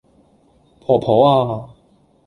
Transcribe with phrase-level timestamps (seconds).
[0.83, 1.73] 婆婆呀......